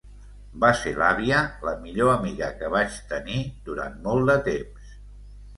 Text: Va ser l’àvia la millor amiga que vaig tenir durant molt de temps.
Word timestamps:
Va 0.61 0.69
ser 0.77 0.93
l’àvia 1.01 1.41
la 1.69 1.73
millor 1.83 2.11
amiga 2.13 2.49
que 2.63 2.71
vaig 2.77 2.97
tenir 3.13 3.39
durant 3.69 4.03
molt 4.09 4.33
de 4.33 4.39
temps. 4.49 4.99